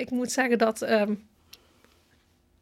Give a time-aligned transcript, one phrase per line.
[0.00, 1.12] ik moet zeggen dat ehm,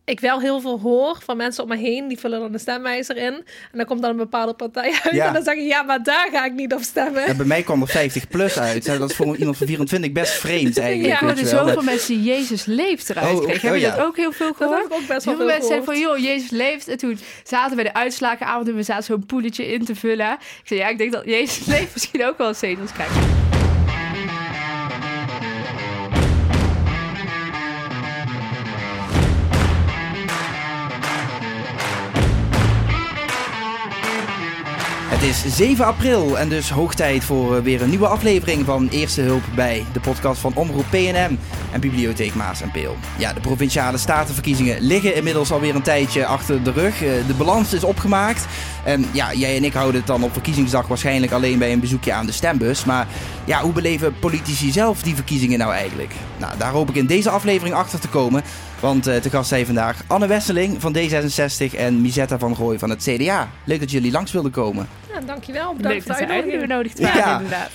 [0.05, 2.09] ik wel heel veel hoor van mensen om me heen.
[2.09, 3.33] Die vullen dan een stemwijzer in.
[3.35, 5.15] En dan komt dan een bepaalde partij uit.
[5.15, 5.27] Ja.
[5.27, 7.27] En dan zeg je, ja, maar daar ga ik niet op stemmen.
[7.27, 8.85] Ja, bij mij kwam er 50 plus uit.
[8.85, 11.21] Dat is voor iemand van 24 best vreemd eigenlijk.
[11.21, 11.45] Ja, je wel.
[11.67, 13.55] zoveel mensen die Jezus leeft eruit Oh, kregen.
[13.55, 13.87] oh, Hebben ja.
[13.87, 14.77] jullie dat ook heel veel Dat gehoord?
[14.83, 16.17] heb ik ook best wel Heel veel veel mensen zeiden gehoord.
[16.17, 16.89] van, joh, Jezus leeft.
[16.89, 20.33] En toen zaten we bij de uitslagenavond en we zaten zo'n poeletje in te vullen.
[20.33, 23.46] Ik zei, ja, ik denk dat Jezus leeft misschien ook wel zetels krijgt.
[35.27, 39.21] Is 7 april en dus hoog tijd voor eh, weer een nieuwe aflevering van Eerste
[39.21, 41.39] Hulp bij de podcast van Omroep PNM
[41.73, 42.97] en Bibliotheek Maas en Peel.
[43.19, 47.03] Ja, de provinciale statenverkiezingen liggen inmiddels alweer een tijdje achter de rug.
[47.03, 48.47] Eh, De balans is opgemaakt.
[48.85, 52.13] En ja, jij en ik houden het dan op verkiezingsdag waarschijnlijk alleen bij een bezoekje
[52.13, 52.85] aan de stembus.
[52.85, 53.07] Maar
[53.45, 56.13] ja, hoe beleven politici zelf die verkiezingen nou eigenlijk?
[56.39, 58.43] Nou, daar hoop ik in deze aflevering achter te komen.
[58.81, 62.91] Want eh te gast zijn vandaag Anne Wesseling van D66 en Misetta van Rooij van
[62.91, 63.49] het CDA.
[63.65, 64.89] Leuk dat jullie langs wilden komen.
[65.27, 65.69] Dankjewel.
[65.69, 66.73] Leuk Bedankt dat voor ze de uitnodiging.
[66.73, 67.35] uitgenodigd waren, Ja.
[67.41, 67.71] inderdaad.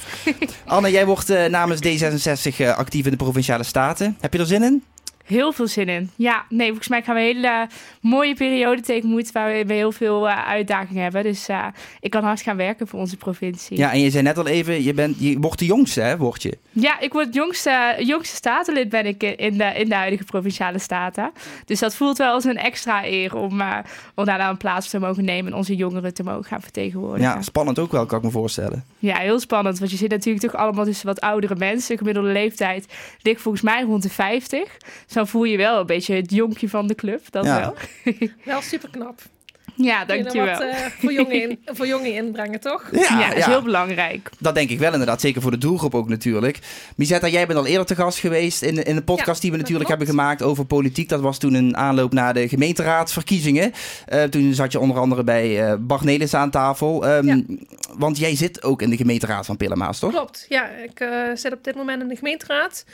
[0.65, 4.17] Anne, jij wordt eh, namens D66 eh, actief in de Provinciale Staten.
[4.19, 4.83] Heb je er zin in?
[5.25, 6.09] Heel veel zin in.
[6.15, 7.67] Ja, nee, volgens mij gaan we een hele
[8.01, 11.23] mooie periode tegemoet waar we heel veel eh, uitdagingen hebben.
[11.23, 11.65] Dus eh,
[11.99, 13.77] ik kan hard gaan werken voor onze provincie.
[13.77, 16.41] Ja, en je zei net al even, je, bent, je wordt de jongste, hè, word
[16.41, 16.57] je?
[16.71, 21.31] Ja, ik word jongste, jongste statenlid ben ik in de, in de huidige provinciale staten.
[21.65, 23.77] Dus dat voelt wel als een extra eer om, eh,
[24.15, 27.33] om daar nou een plaats te mogen nemen en onze jongeren te mogen gaan vertegenwoordigen.
[27.33, 28.83] Ja, spannend ook wel, kan ik me voorstellen.
[28.99, 29.79] Ja, heel spannend.
[29.79, 31.91] Want je zit natuurlijk toch allemaal tussen wat oudere mensen.
[31.91, 32.85] De gemiddelde leeftijd
[33.21, 34.77] ligt volgens mij rond de 50.
[35.13, 37.21] Dan voel je wel een beetje het jonkje van de club.
[37.29, 37.59] Dat Ja.
[37.59, 37.75] wel.
[38.45, 39.21] Wel super knap.
[39.75, 40.61] Ja, Wat dankjewel.
[40.61, 42.89] eh, voor, jongen in, voor jongen inbrengen, toch?
[42.91, 44.29] ja, dat is heel belangrijk.
[44.39, 46.59] Dat denk ik wel inderdaad, zeker voor de doelgroep ook natuurlijk.
[46.95, 49.57] Misetta, jij bent al eerder te gast geweest in, in de podcast Ja, die we
[49.57, 51.09] natuurlijk hebben gemaakt over politiek.
[51.09, 53.71] Dat was toen een aanloop naar de gemeenteraadsverkiezingen.
[54.05, 57.05] Eh, toen zat je onder andere bij eh Bart Nelis aan tafel.
[57.07, 57.41] Ehm, Ja.
[57.97, 60.11] Want jij zit ook in de gemeenteraad van Pillemaas, toch?
[60.11, 60.67] Klopt, ja.
[60.69, 62.85] Ik eh, zit op dit moment in de gemeenteraad.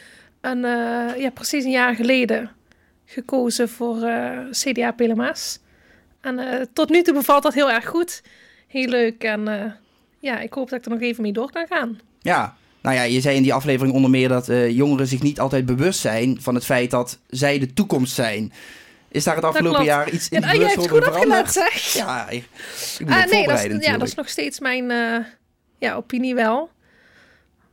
[0.47, 2.49] En eh, ja, precies een jaar geleden
[3.05, 5.59] gekozen voor eh, CDA Pelemaas.
[6.21, 8.23] En eh, tot nu toe bevalt dat heel erg goed.
[8.67, 9.23] Heel leuk.
[9.23, 9.75] En
[10.19, 11.99] ja, ik hoop dat ik er nog even mee door kan gaan.
[12.19, 12.55] Ja.
[12.81, 15.99] Nou ja, je zei in die aflevering onder meer dat jongeren zich niet altijd bewust
[15.99, 18.53] zijn van het feit dat zij de toekomst zijn.
[19.07, 21.51] Is daar het afgelopen jaar iets in Ja, goed opgelet, veranderd?
[21.51, 21.93] zeg.
[21.93, 22.47] Ja, ik,
[22.99, 24.85] moet Ah, nee, dat is, ja, dat is nog steeds mijn
[25.77, 26.69] ja, opinie wel.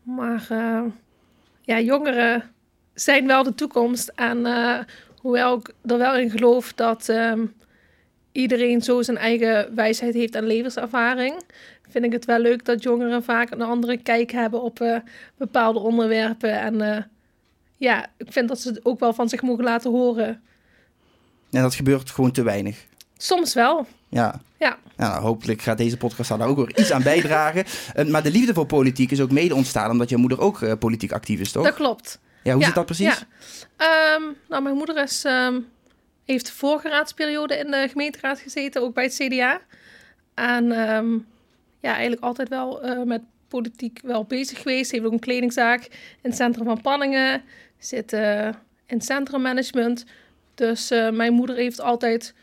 [0.02, 0.46] Maar
[1.62, 2.53] ja, jongeren
[2.94, 4.12] zijn wel de toekomst.
[4.14, 4.78] En eh,
[5.20, 7.46] hoewel ik er wel in geloof dat ehm,
[8.32, 11.34] iedereen zo zijn eigen wijsheid heeft en levenservaring,
[11.94, 14.96] vind ik het wel leuk dat jongeren vaak een andere kijk hebben op eh,
[15.36, 16.60] bepaalde onderwerpen.
[16.60, 17.02] En eh,
[17.76, 20.42] ja, ik vind dat ze het ook wel van zich mogen laten horen.
[21.50, 22.86] En dat gebeurt gewoon te weinig.
[23.16, 24.40] Soms wel, Ja.
[24.58, 24.78] ja.
[24.96, 27.64] Nou, hopelijk gaat deze podcast daar ook weer iets aan bijdragen.
[28.10, 31.40] Maar de liefde voor politiek is ook mede ontstaan omdat je moeder ook politiek actief
[31.40, 31.64] is, toch?
[31.64, 32.18] Dat klopt.
[32.44, 33.24] Ja, hoe Ja, zit dat precies?
[33.76, 34.14] Ja.
[34.16, 35.60] Ehm, nou, mijn moeder is, ehm,
[36.24, 39.60] heeft de vorige raadsperiode in de gemeenteraad gezeten, ook bij het CDA.
[40.34, 41.12] En ehm,
[41.80, 44.88] ja, eigenlijk altijd wel eh, met politiek wel bezig geweest.
[44.88, 45.84] Ze heeft ook een kledingzaak
[46.22, 47.42] in het centrum van Panningen.
[47.78, 48.48] Zit eh,
[48.86, 50.04] in centrummanagement.
[50.54, 52.34] Dus eh, mijn moeder heeft altijd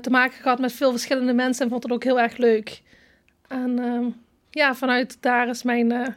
[0.00, 2.82] te maken gehad met veel verschillende mensen en vond het ook heel erg leuk.
[3.48, 4.14] En
[4.50, 6.16] ja, vanuit daar is mijn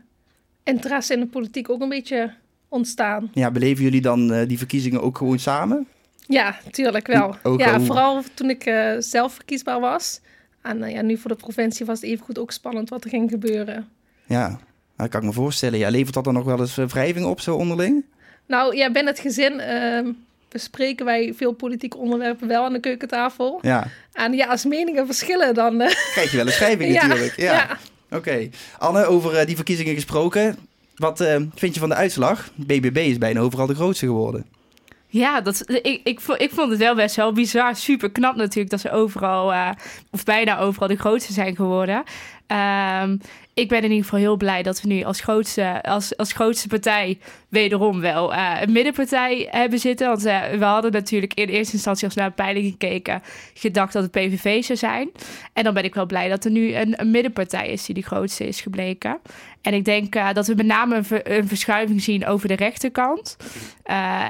[0.64, 2.34] interesse in de politiek ook een beetje
[2.70, 3.30] ontstaan.
[3.34, 5.88] Ja, beleven jullie dan eh, die verkiezingen ook gewoon samen?
[6.28, 7.36] Ja, tuurlijk wel.
[7.44, 10.20] Ook ja, al- vooral toen ik eh, zelf verkiesbaar was.
[10.62, 13.30] En eh, ja, nu voor de provincie was het evengoed ook spannend wat er ging
[13.30, 13.88] gebeuren.
[14.26, 14.60] Ja,
[14.98, 15.80] dat kan ik me voorstellen.
[15.80, 18.06] Ja, levert dat dan nog wel eens wrijving op, zo onderling?
[18.46, 20.12] Nou ja, binnen het gezin ehm,
[20.50, 23.60] bespreken wij veel politieke onderwerpen wel aan de keukentafel.
[23.62, 25.78] Ja, En ja, als meningen verschillen, dan...
[26.12, 27.38] krijg je wel een wrijving ja, natuurlijk.
[27.38, 27.54] Ja.
[27.54, 27.78] ja.
[28.18, 28.50] Oké.
[28.78, 30.58] Anne, over die verkiezingen gesproken.
[30.98, 32.50] Wat eh, vind je van de uitslag?
[32.56, 34.46] BBB is bijna overal de grootste geworden.
[35.10, 37.76] Ja, dat, ik, ik, vo- ik vond het wel best wel bizar.
[37.76, 39.70] Super knap natuurlijk dat ze overal, eh,
[40.12, 42.04] of bijna overal, de grootste zijn geworden.
[42.48, 43.18] Ehm,
[43.58, 46.68] ik ben in ieder geval heel blij dat we nu als grootste, als, als grootste
[46.68, 47.18] partij
[47.50, 50.08] wederom wel eh, een middenpartij hebben zitten.
[50.08, 53.22] Want eh, we hadden natuurlijk in eerste instantie als we naar de peiling keken
[53.54, 55.10] gedacht dat het PVV zou zijn.
[55.54, 58.48] En dan ben ik wel blij dat er nu een, middenpartij is die de grootste
[58.48, 59.20] is gebleken.
[59.62, 62.56] En ik denk eh, dat we met name een, ver- een verschuiving zien over de
[62.56, 63.38] rechterkant.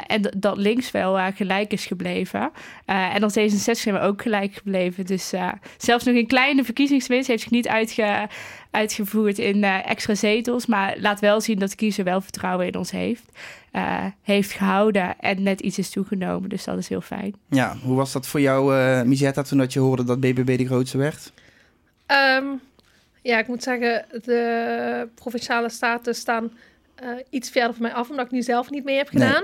[0.07, 2.51] En dat links wel gelijk is gebleven.
[2.85, 5.05] En als D66 zijn we ook gelijk gebleven.
[5.05, 5.33] Dus
[5.77, 8.06] zelfs nog een kleine verkiezingswinst heeft zich niet uitge
[8.71, 10.65] uitgevoerd in extra zetels.
[10.65, 13.23] Maar laat wel zien dat de kiezer wel vertrouwen in ons heeft.
[14.21, 16.49] heeft gehouden en net iets is toegenomen.
[16.49, 17.35] Dus dat is heel fijn.
[17.49, 20.65] Ja, hoe was dat voor jou, uh, Misetta, toen dat je hoorde dat BBB de
[20.65, 21.31] grootste werd?
[22.05, 22.45] Ehm,
[23.21, 26.51] ja, ik moet zeggen, de provinciale staten staan
[27.29, 29.43] iets verder van mij af, omdat ik nu zelf niet mee heb gedaan.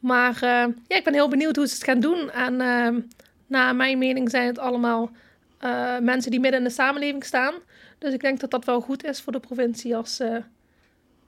[0.00, 2.30] Maar uh, ja, ik ben heel benieuwd hoe ze het gaan doen.
[2.30, 3.02] En uh,
[3.46, 5.10] naar mijn mening zijn het allemaal
[5.64, 7.54] uh, mensen die midden in de samenleving staan.
[8.06, 10.20] Dus ik denk dat dat wel goed is voor de provincie als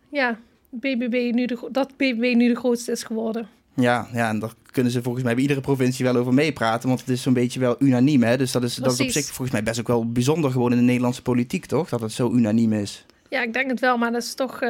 [0.09, 0.39] ja,
[0.71, 3.49] BBB nu de, dat BBB nu de grootste is geworden.
[3.75, 6.89] Ja, ja, en daar kunnen ze volgens mij bij iedere provincie wel over meepraten.
[6.89, 8.23] Want het is zo'n beetje wel unaniem.
[8.23, 8.37] Hè?
[8.37, 10.79] Dus dat is, dat is op zich volgens mij best ook wel bijzonder gewoon in
[10.79, 11.89] de Nederlandse politiek, toch?
[11.89, 13.07] Dat het zo unaniem is.
[13.29, 13.99] Ja, ik denk het wel.
[13.99, 14.61] Maar dat is toch...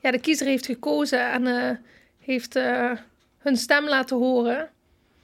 [0.00, 1.80] ja, de kiezer heeft gekozen en
[2.18, 2.58] heeft
[3.38, 4.68] hun stem laten horen.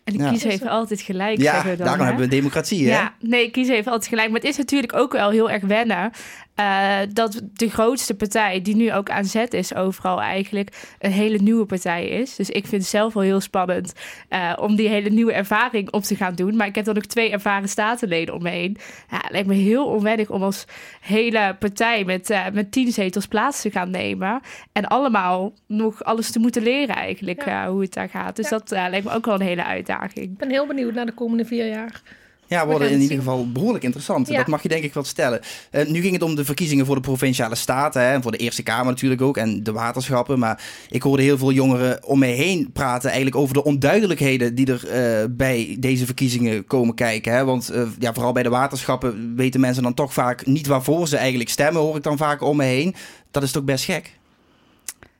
[0.04, 1.38] En de kiezer heeft altijd gelijk.
[1.38, 2.84] Ja, dan, daarom hebben we democratie.
[2.84, 2.90] Hè?
[2.90, 4.30] Ja, nee, kiezer heeft altijd gelijk.
[4.30, 6.10] Maar het is natuurlijk ook wel heel erg wennen
[6.60, 11.38] uh, dat de grootste partij, die nu ook aan zet is overal eigenlijk, een hele
[11.38, 12.36] nieuwe partij is.
[12.36, 13.92] Dus ik vind het zelf wel heel spannend
[14.30, 16.56] uh, om die hele nieuwe ervaring op te gaan doen.
[16.56, 18.76] Maar ik heb dan ook twee ervaren statenleden om me heen.
[19.10, 20.64] Ja, het lijkt me heel onwennig om als
[21.00, 24.40] hele partij met, uh, met tien zetels plaats te gaan nemen.
[24.72, 27.70] En allemaal nog alles te moeten leren eigenlijk, ja.
[27.70, 28.36] hoe het daar gaat.
[28.36, 28.58] Dus ja.
[28.58, 30.26] dat lijkt me ook wel een hele uitdaging.
[30.26, 32.02] Ik ben heel benieuwd naar de komende vier jaar.
[32.46, 34.28] Ja, worden in ieder geval behoorlijk interessant.
[34.28, 35.40] Dat mag je denk ik wel stellen.
[35.70, 38.02] Uh, nu ging het om de verkiezingen voor de provinciale staten.
[38.02, 39.36] Hè, en voor de Eerste Kamer natuurlijk ook.
[39.36, 40.38] En de waterschappen.
[40.38, 43.08] Maar ik hoorde heel veel jongeren om me heen praten.
[43.08, 47.32] Eigenlijk over de onduidelijkheden die er uh, bij deze verkiezingen komen kijken.
[47.32, 47.44] Hè.
[47.44, 51.16] Want uh, ja, vooral bij de waterschappen weten mensen dan toch vaak niet waarvoor ze
[51.16, 51.82] eigenlijk stemmen.
[51.82, 52.94] Hoor ik dan vaak om me heen.
[53.30, 54.12] Dat is toch best gek?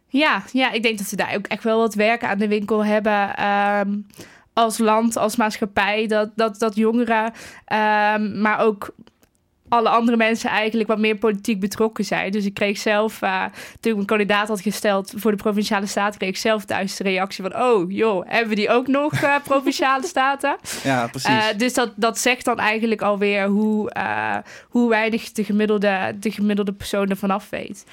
[0.08, 2.84] Ja, ja, ik denk dat ze daar ook echt wel wat werk aan de winkel
[2.84, 3.44] hebben.
[3.44, 4.06] Um
[4.54, 8.94] als land, als maatschappij, dat, dat, dat jongeren, um, maar ook
[9.74, 12.32] alle andere mensen eigenlijk wat meer politiek betrokken zijn.
[12.32, 13.44] Dus ik kreeg zelf, uh,
[13.80, 17.04] toen ik mijn kandidaat had gesteld voor de Provinciale Staten, kreeg ik zelf thuis de
[17.04, 20.56] reactie van, oh joh, hebben we die ook nog, uh, Provinciale Staten?
[20.82, 21.30] Ja, precies.
[21.30, 23.92] Uh, dus dat, dat zegt dan eigenlijk alweer hoe,
[24.68, 27.84] hoe weinig de gemiddelde, de gemiddelde persoon ervan af weet.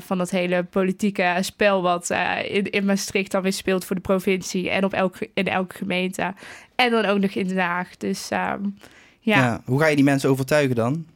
[0.00, 2.10] van dat hele politieke spel wat
[2.48, 6.34] in, in Maastricht dan weer speelt voor de provincie en op elke, in elke gemeente.
[6.74, 7.96] En dan ook nog in Den Haag.
[7.96, 8.30] Dus...
[8.30, 8.76] Um,
[9.28, 9.38] ja.
[9.38, 9.60] ja.
[9.64, 11.06] Hoe ga je die mensen overtuigen dan?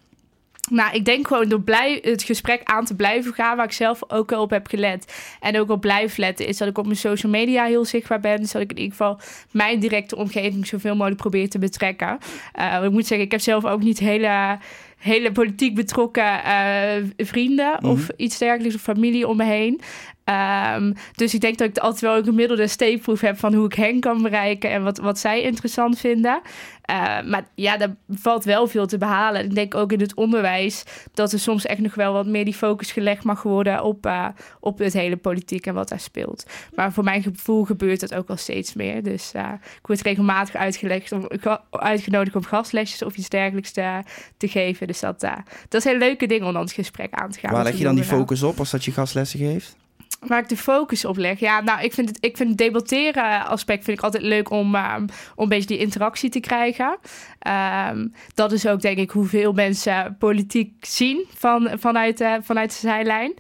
[0.71, 4.01] Nou, ik denk gewoon door blij, het gesprek aan te blijven gaan, waar ik zelf
[4.09, 5.15] ook wel op heb gelet.
[5.41, 8.41] En ook op blijf letten, is dat ik op mijn social media heel zichtbaar ben.
[8.41, 9.21] Dus dat ik in ieder geval
[9.51, 12.19] mijn directe omgeving zoveel mogelijk probeer te betrekken.
[12.59, 14.59] Uh, ik moet zeggen, ik heb zelf ook niet hele
[15.03, 17.91] hele politiek betrokken uh, vrienden mm -hmm.
[17.91, 19.81] of iets dergelijks, of familie om me heen.
[20.25, 23.75] Um, dus ik denk dat ik altijd wel een gemiddelde steekproef heb van hoe ik
[23.75, 26.41] hen kan bereiken en wat, wat zij interessant vinden.
[26.91, 29.45] Uh, maar ja, daar valt wel veel te behalen.
[29.45, 30.85] Ik denk ook in het onderwijs
[31.15, 34.27] dat er soms echt nog wel wat meer die focus gelegd mag worden op, uh,
[34.61, 36.47] op het hele politiek en wat daar speelt.
[36.75, 39.03] Maar voor mijn gevoel gebeurt dat ook al steeds meer.
[39.03, 41.29] Dus uh, ik word regelmatig uitgelegd om,
[41.71, 44.03] uitgenodigd om gastlesjes of iets dergelijks te,
[44.37, 44.87] te geven.
[44.87, 47.53] Dus dat, dat is een leuke ding om dan het gesprek aan te gaan.
[47.53, 49.77] Waar leg je dan die focus op als dat je gastlessen geeft?
[50.27, 51.41] Waar ik de focus op leg.
[51.41, 55.07] Ja, nou, ik vind het, ik vind debatteren aspect vind ik altijd leuk om, um,
[55.35, 56.99] om een beetje die interactie te krijgen.
[57.91, 62.79] Um, dat is ook denk ik hoeveel mensen politiek zien van, vanuit, uh, vanuit de
[62.79, 63.35] zijlijn.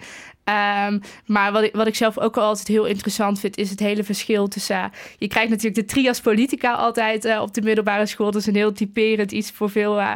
[0.44, 4.04] Um, maar wat ik, wat ik zelf ook altijd heel interessant vind, is het hele
[4.04, 4.76] verschil tussen.
[4.76, 4.84] Uh,
[5.18, 8.30] je krijgt natuurlijk de trias politica altijd uh, op de middelbare school.
[8.30, 10.14] Dat is een heel typerend iets voor veel, uh,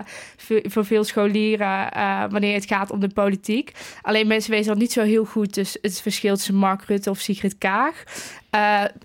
[0.62, 1.90] voor veel scholieren
[2.30, 3.72] wanneer het gaat om de politiek.
[4.02, 7.18] Alleen mensen weten al niet zo heel goed dus het verschil tussen Mark Rutte of
[7.18, 8.02] Sigrid Kaag.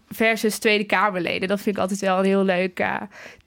[0.08, 1.48] Versus Tweede Kamerleden.
[1.48, 2.84] Dat vind ik altijd wel een heel leuk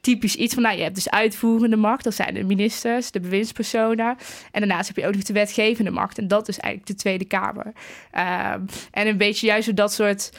[0.05, 0.63] typisch iets van.
[0.63, 4.17] Nou, je hebt dus uitvoerende macht, dat zijn de ministers, de bewindspersonen.
[4.53, 6.19] En daarnaast heb je ook nog de wetgevende macht.
[6.19, 7.73] En dat is eigenlijk de Tweede Kamer.
[8.15, 8.53] Uh,
[8.91, 10.31] en een beetje juist door dat soort.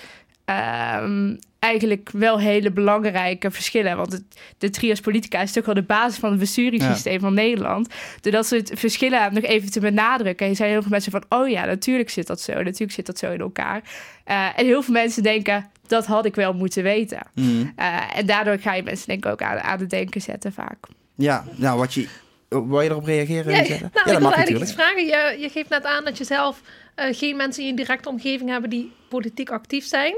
[1.02, 3.98] Um, eigenlijk wel hele belangrijke verschillen.
[3.98, 4.24] Want het,
[4.58, 7.20] de trias politica is toch wel de basis van het besturingssysteem ja.
[7.20, 7.94] van Nederland.
[8.22, 10.48] Door dat soort verschillen nog even te benadrukken.
[10.48, 12.54] Je zijn heel veel mensen van, oh ja, natuurlijk zit dat zo.
[12.54, 13.84] Natuurlijk zit dat zo in elkaar.
[14.28, 17.28] Uh, en heel veel mensen denken, dat had ik wel moeten weten.
[17.34, 17.74] Mm.
[17.80, 20.78] Uh, en daardoor ga je mensen denk ik ook aan, aan het denken zetten vaak.
[21.16, 22.08] Ja, nou wat je...
[22.50, 23.52] Wil je erop reageren?
[23.52, 25.06] Ja, nou, ja, dat ik wil eigenlijk iets vragen.
[25.06, 26.62] Je, je geeft net aan dat je zelf
[26.96, 30.16] uh, geen mensen in je directe omgeving hebben die politiek actief zijn.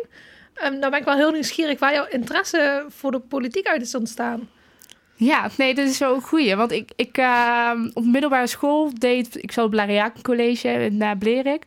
[0.63, 3.95] Um, nou ben ik wel heel nieuwsgierig waar jouw interesse voor de politiek uit is
[3.95, 4.49] ontstaan.
[5.15, 6.55] Ja, nee, dat is wel een goeie.
[6.55, 9.43] Want ik, ik uh, op middelbare school deed...
[9.43, 11.63] Ik zat op Lariaken College in uh, Blerik.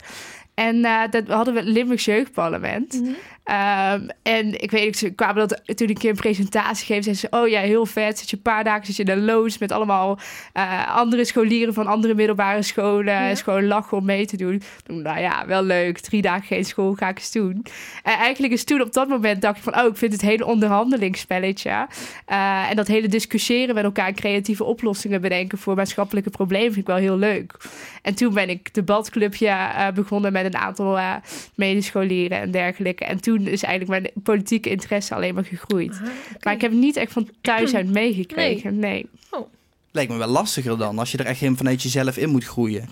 [0.55, 2.93] En uh, dat hadden we het Limburgs Jeugdparlement.
[2.95, 3.17] Mm -hmm.
[3.51, 7.17] Ehm, en ik weet ze kwamen dat toen ik een keer een presentatie geef, zeiden
[7.17, 9.73] ze, oh ja, heel vet, zit je een paar dagen zit je in loods met
[9.73, 10.19] allemaal
[10.53, 13.15] eh, andere scholieren van andere middelbare scholen.
[13.15, 13.29] Ja.
[13.29, 14.63] is gewoon lachen om mee te doen.
[14.87, 17.67] Nou ja, wel leuk, drie dagen geen school, ga ik eens doen.
[18.03, 20.47] En eigenlijk is toen op dat moment dacht ik van, oh, ik vind het hele
[20.47, 21.87] onderhandelingsspelletje
[22.27, 26.95] eh, en dat hele discussiëren met elkaar, creatieve oplossingen bedenken voor maatschappelijke problemen vind ik
[26.95, 27.57] wel heel leuk.
[28.03, 30.99] En toen ben ik debatclubje eh, begonnen met een aantal
[31.55, 33.05] medescholieren en dergelijke.
[33.05, 35.93] En toen is eigenlijk mijn politieke interesse alleen maar gegroeid.
[35.93, 36.09] Ah.
[36.43, 38.79] Maar ik heb het niet echt van thuis uit meegekregen.
[38.79, 39.07] Nee.
[39.93, 42.89] Lijkt me wel lastiger dan, als je er echt helemaal vanuit jezelf in moet groeien.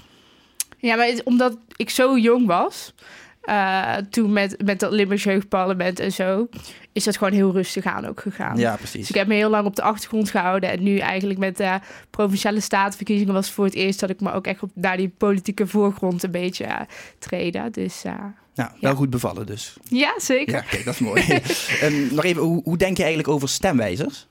[0.78, 2.94] Ja, maar het- omdat ik zo jong was,
[3.40, 6.48] eh, toen met, met dat Limburgs Jeugdparlement en zo,
[6.92, 8.56] is dat gewoon heel rustig aan ook gegaan.
[8.58, 9.08] Ja, Dus precies.
[9.08, 10.70] ik heb me heel lang op de achtergrond gehouden.
[10.70, 11.78] En nu eigenlijk met de
[12.10, 15.12] provinciale statenverkiezingen was het voor het eerst dat ik me ook echt op, naar die
[15.18, 16.80] politieke voorgrond een beetje uh,
[17.18, 17.72] treden.
[17.72, 18.14] Dus uh,
[18.58, 19.76] Nou, wel goed bevallen dus.
[19.88, 20.54] ja, zeker.
[20.54, 21.24] Ja, kijk, dat is mooi.
[22.10, 24.26] Nog even, hoe, hoe denk je eigenlijk over stemwijzers?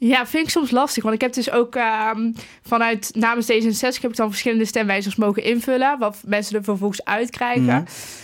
[0.00, 1.02] Ja, vind ik soms lastig.
[1.02, 2.32] Want ik heb dus ook ehm,
[2.62, 5.98] vanuit namens D66 heb ik dan verschillende stemwijzers mogen invullen.
[5.98, 7.64] Wat mensen er vervolgens uitkrijgen.
[7.64, 7.82] Mhm.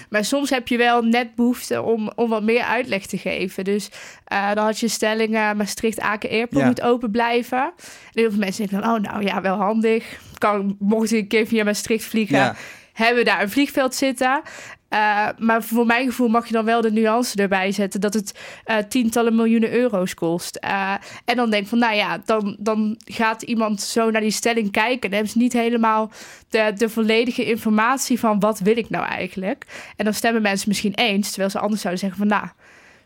[0.08, 3.64] Maar soms heb je wel net behoefte om, om wat meer uitleg te geven.
[3.64, 3.88] Dus
[4.24, 6.66] eh, dan had je stelling uh, Maastricht-Aken Airport Ja.
[6.66, 7.62] moet open blijven.
[7.62, 7.72] En
[8.12, 10.20] heel veel mensen denken dan, oh nou ja, wel handig.
[10.38, 12.56] Kan, mocht ik een keer via Maastricht vliegen, Ja.
[12.94, 14.42] Hebben we daar een vliegveld zitten.
[14.90, 18.38] Uh, maar voor mijn gevoel mag je dan wel de nuance erbij zetten dat het
[18.66, 20.58] uh, tientallen miljoenen euro's kost.
[20.64, 24.30] Uh, en dan denk ik van, nou ja, dan, dan gaat iemand zo naar die
[24.30, 25.08] stelling kijken.
[25.08, 26.10] En hebben ze niet helemaal
[26.48, 29.64] de, de volledige informatie van wat wil ik nou eigenlijk.
[29.96, 32.46] En dan stemmen mensen misschien eens, terwijl ze anders zouden zeggen van, nou,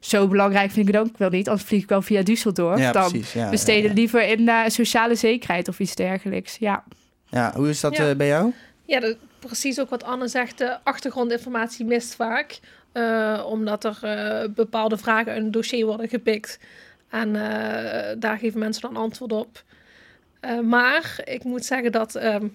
[0.01, 1.49] zo belangrijk vind ik het ook wel niet.
[1.49, 2.81] Anders vlieg ik wel via Düsseldorf.
[2.81, 3.95] Ja, dan precies, ja, besteden ja, ja.
[3.95, 6.57] liever in uh, sociale zekerheid of iets dergelijks.
[6.61, 6.85] Ja.
[7.31, 8.09] Ja, hoe is dat Ja.
[8.09, 8.53] eh, bij jou?
[8.85, 10.59] Ja, dat, precies ook wat Anne zegt.
[10.59, 12.61] De achtergrondinformatie mist vaak.
[12.93, 16.59] eh, omdat er eh, bepaalde vragen uit een dossier worden gepikt.
[17.09, 19.63] En eh, daar geven mensen dan antwoord op.
[20.63, 22.49] Maar ik moet zeggen dat ehm,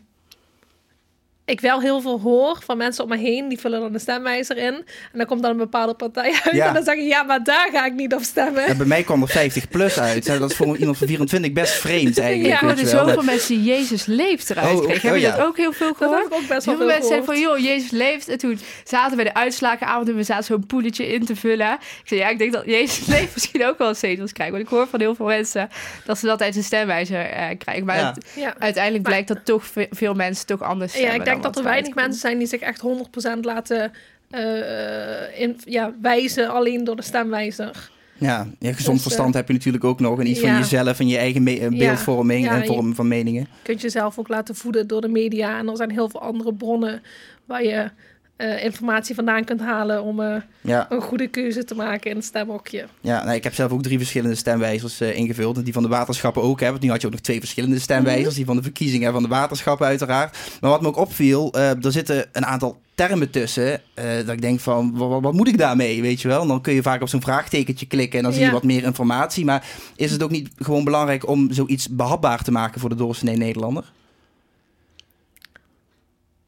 [1.46, 3.48] ik wel heel veel hoor van mensen om me heen.
[3.48, 4.74] Die vullen dan de stemwijzer in.
[4.74, 4.84] En
[5.18, 6.56] dan komt dan een bepaalde partij uit.
[6.56, 6.68] Ja.
[6.68, 8.68] En dan zeggen ja, maar daar ga ik niet op stemmen.
[8.68, 10.26] Ja, bij mij kwam er 50 plus uit.
[10.26, 12.62] Dat is voor iemand van 24 best vreemd eigenlijk.
[12.62, 12.86] Ja, je wel.
[13.08, 14.96] zoveel mensen die Jezus leeft eruit Oh, kregen.
[14.98, 15.36] oh, Heb je ja.
[15.36, 16.18] dat ook heel veel Dat gehoord?
[16.18, 18.28] heb ik ook best wel Heel veel veel mensen zeiden van, joh, Jezus leeft.
[18.28, 21.72] En toen zaten we de uitslagenavond en we zaten zo'n poeletje in te vullen.
[21.74, 24.56] Ik zei, ja, ik denk dat Jezus leeft misschien ook wel zetels krijgen.
[24.56, 25.70] Want ik hoor van heel veel mensen
[26.06, 27.86] dat ze dat uit een stemwijzer eh, krijgen.
[27.86, 28.14] Maar Ja.
[28.16, 28.54] het- Ja.
[28.60, 31.72] uiteindelijk Maar- blijkt dat toch ve- veel mensen toch anders Ja, stemmen denk dat er
[31.72, 32.82] weinig mensen zijn die zich echt
[33.38, 33.92] 100% laten
[34.30, 37.92] eh, in, ja, wijzen alleen door de stemwijzer.
[38.18, 40.20] Ja, ja gezond Dus, verstand heb je natuurlijk ook nog.
[40.20, 43.42] En iets van jezelf en je eigen eh, beeldvorming Ja, en vorm van meningen.
[43.42, 45.58] Je kunt jezelf ook laten voeden door de media.
[45.58, 47.02] En er zijn heel veel andere bronnen
[47.46, 47.90] waar je
[48.36, 52.26] eh, informatie vandaan kunt halen om eh, Ja, een goede keuze te maken in het
[52.26, 52.86] stemhokje.
[53.02, 55.58] ja nou, ik heb zelf ook drie verschillende stemwijzers eh, ingevuld.
[55.58, 56.60] En die van de waterschappen ook.
[56.60, 58.28] Hè, want nu had je ook nog twee verschillende stemwijzers.
[58.28, 58.36] Mhm.
[58.36, 60.38] Die van de verkiezingen en van de waterschappen uiteraard.
[60.62, 63.82] Maar wat me ook opviel, er zitten een aantal termen tussen.
[64.26, 66.42] dat ik denk van, wat, moet ik daarmee, weet je wel?
[66.42, 68.84] En dan kun je vaak op zo'n vraagtekentje klikken en dan zie je wat meer
[68.84, 69.46] informatie.
[69.46, 73.38] Maar is het ook niet gewoon belangrijk om zoiets behapbaar te maken voor de doorsnee
[73.38, 73.92] Nederlander?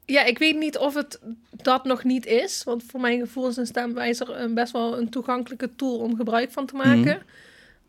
[0.06, 1.20] Ja, ik weet niet of het
[1.50, 2.64] dat nog niet is.
[2.64, 6.52] Want voor mijn gevoel is een stemwijzer een best wel een toegankelijke tool om gebruik
[6.52, 7.22] van te maken.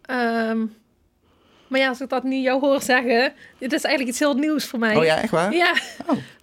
[0.02, 0.66] Ehm,
[1.68, 4.66] maar ja, als ik dat niet jou hoor zeggen, dit is eigenlijk iets heel nieuws
[4.66, 4.96] voor mij.
[4.96, 5.54] Oh ja, echt waar?
[5.54, 5.74] Ja,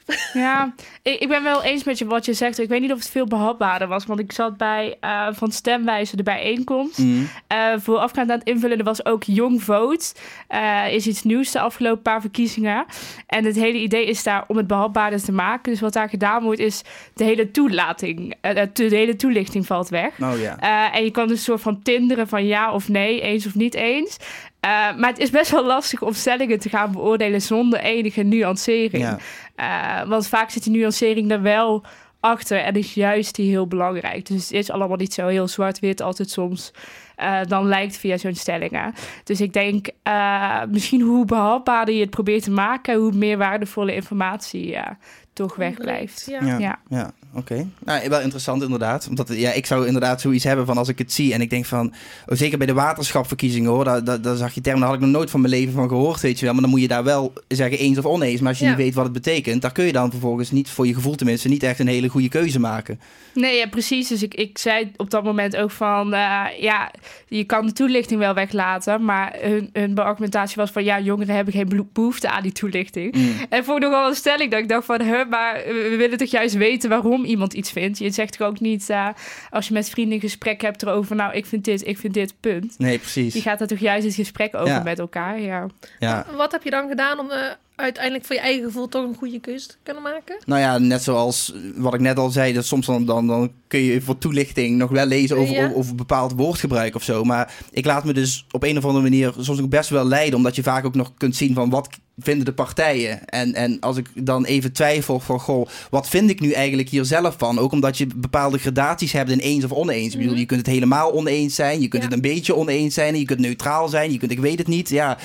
[0.33, 2.59] Ja, ik, ik ben wel eens met je wat je zegt.
[2.59, 4.07] Ik weet niet of het veel behapbaarder was.
[4.07, 6.99] Want ik zat bij eh, van stemwijzer de bijeenkomst.
[6.99, 7.29] Mm.
[7.47, 10.15] Eh, voorafgaand aan het invullen, er was ook Young Vote.
[10.49, 12.85] Eh, is iets nieuws de afgelopen paar verkiezingen.
[13.27, 15.73] En het hele idee is daar om het behapbaarder te maken.
[15.73, 16.83] Dus wat daar gedaan wordt, is
[17.15, 18.35] de hele toelating.
[18.41, 20.21] de, hele toelichting valt weg.
[20.21, 20.59] Oh ja.
[20.59, 23.55] Eh, en je kan dus een soort van tinderen van ja of nee, eens of
[23.55, 24.19] niet eens.
[24.65, 29.03] Eh, maar het is best wel lastig om stellingen te gaan beoordelen zonder enige nuancering.
[29.03, 29.19] ja.
[29.55, 31.85] Eh, want vaak zit die nuancering er wel
[32.21, 34.27] achter en is juist die heel belangrijk.
[34.27, 36.73] Dus het is allemaal niet zo heel zwart-wit altijd soms
[37.17, 38.95] eh, dan lijkt via zo'n stellingen.
[39.25, 43.95] Dus ik denk eh, misschien hoe behapbaarder je het probeert te maken, hoe meer waardevolle
[43.95, 44.91] informatie eh,
[45.33, 46.27] toch wegblijft.
[46.31, 46.59] Ja.
[46.59, 47.13] Ja, Ja.
[47.35, 47.67] Oké.
[47.85, 49.07] Nou, wel interessant inderdaad.
[49.09, 51.65] Omdat ja, ik zou inderdaad zoiets hebben van als ik het zie en ik denk
[51.65, 51.93] van,
[52.27, 55.05] oh, zeker bij de waterschapverkiezingen hoor, daar, daar, daar zag je termen, daar had ik
[55.05, 56.53] nog nooit van mijn leven van gehoord, weet je wel.
[56.55, 58.41] Maar dan moet je daar wel zeggen eens of oneens.
[58.41, 58.71] Maar als je Ja.
[58.71, 61.49] niet weet wat het betekent, daar kun je dan vervolgens niet, voor je gevoel tenminste,
[61.49, 63.01] niet echt een hele goede keuze maken.
[63.35, 64.09] Nee, ja, precies.
[64.09, 66.13] Dus ik, ik zei op dat moment ook van...
[66.13, 66.91] eh, ja,
[67.29, 69.05] je kan de toelichting wel weglaten...
[69.05, 70.85] maar hun, hun argumentatie was van...
[70.85, 73.15] ja, jongeren hebben geen behoefte aan die toelichting.
[73.17, 73.33] Mm.
[73.49, 75.03] En vond ik nogal een stelling dat ik dacht van...
[75.03, 77.99] huh, maar we willen toch juist weten waarom iemand iets vindt.
[77.99, 79.09] Je zegt toch ook niet, uh,
[79.51, 82.35] als je met vrienden een gesprek hebt erover, nou, ik vind dit, ik vind dit,
[82.41, 82.79] punt.
[82.79, 83.35] Nee, precies.
[83.35, 85.67] Je gaat er toch juist het gesprek over met elkaar, ja.
[85.99, 86.27] ja.
[86.37, 87.37] Wat heb je dan gedaan om uh,
[87.77, 90.37] uiteindelijk voor je eigen gevoel toch een goede keuze kunnen maken?
[90.47, 93.81] Nou ja, net zoals wat ik net al zei, dat soms dan, dan, dan kun
[93.81, 97.25] je voor toelichting nog wel lezen over, over, over, bepaald woordgebruik of zo.
[97.25, 100.37] Maar ik laat me dus op een of andere manier soms ook best wel leiden,
[100.37, 101.89] omdat je vaak ook nog kunt zien van wat
[102.19, 103.29] vinden de partijen.
[103.29, 107.05] En, en als ik dan even twijfel van, goh, wat vind ik nu eigenlijk hier
[107.05, 107.59] zelf van?
[107.59, 110.17] Ook omdat je bepaalde gradaties hebt in eens of oneens.
[110.17, 110.41] Bedoel, mhm.
[110.41, 113.41] je kunt het helemaal oneens zijn, je kunt het een beetje oneens zijn, je kunt
[113.41, 114.89] neutraal zijn, je kunt ik weet het niet.
[114.89, 115.19] Ja,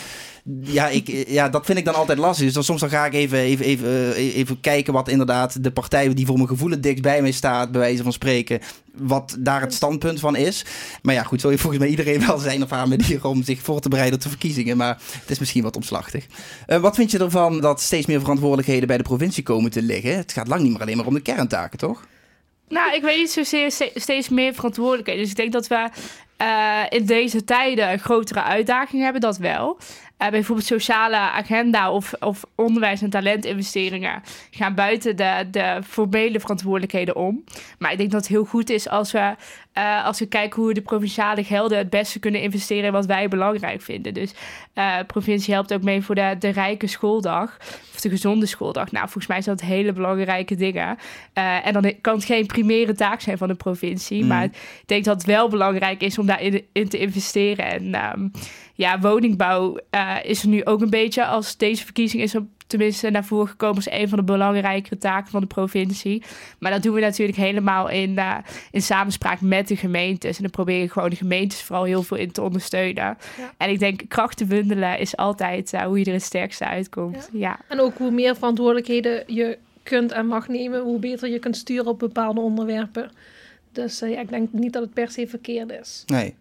[0.62, 2.46] ja, ik, ja, dat vind ik dan altijd lastig.
[2.46, 5.72] Dus dan, soms dan ga ik even, even, even, eh, even kijken wat inderdaad de
[5.72, 8.60] partij die voor mijn gevoelen dichtst bij mij staat, bij wijze van spreken,
[8.94, 10.66] wat daar het standpunt van is.
[11.02, 13.62] Maar ja, goed, zo heeft volgens mij iedereen wel zijn of haar manier om zich
[13.62, 14.78] voor te bereiden op de verkiezingen.
[14.78, 16.26] Maar het is misschien wat omslachtig.
[16.68, 20.18] Uh, wat vind je ervan dat steeds meer verantwoordelijkheden bij de provincie komen te liggen?
[20.18, 22.08] Het gaat lang niet meer alleen maar om de kerntaken, toch?
[22.70, 25.22] Nou, ik weet niet zozeer steeds meer verantwoordelijkheden.
[25.22, 25.90] Dus ik denk dat we
[26.42, 29.78] uh, in deze tijden een grotere uitdaging hebben, dat wel.
[30.22, 34.22] Uh, bijvoorbeeld sociale agenda of, of onderwijs- en talentinvesteringen
[34.52, 37.44] gaan buiten de, de formele verantwoordelijkheden om.
[37.78, 39.36] Maar ik denk dat het heel goed is als we,
[39.78, 43.06] uh, als we kijken hoe we de provinciale gelden het beste kunnen investeren in wat
[43.06, 44.14] wij belangrijk vinden.
[44.14, 44.34] Dus
[44.76, 47.58] uh, provincie helpt ook mee voor de, de rijke schooldag
[47.94, 48.92] of de gezonde schooldag.
[48.92, 50.98] Nou, volgens mij zijn dat hele belangrijke dingen.
[51.34, 54.22] en dan kan het geen primaire taak zijn van de provincie.
[54.22, 54.28] Mm.
[54.28, 57.66] Maar ik denk dat het wel belangrijk is om daarin in te investeren.
[57.66, 58.32] En um,
[58.80, 63.10] ja, woningbouw uh, is er nu ook een beetje als deze verkiezing is op tenminste
[63.10, 66.24] naar voren gekomen als een van de belangrijkere taken van de provincie.
[66.60, 68.38] Maar dat doen we natuurlijk helemaal in, uh,
[68.72, 70.36] in samenspraak met de gemeentes.
[70.36, 73.18] En dan proberen gewoon de gemeentes vooral heel veel in te ondersteunen.
[73.58, 77.30] En ik denk krachten bundelen is altijd uh, hoe je er het sterkste uitkomt.
[77.32, 77.40] Ja.
[77.40, 77.60] ja.
[77.68, 81.88] En ook hoe meer verantwoordelijkheden je kunt en mag nemen, hoe beter je kunt sturen
[81.88, 83.12] op bepaalde onderwerpen.
[83.72, 86.04] Dus ja, ik denk niet dat het per se verkeerd is.
[86.06, 86.36] Nee.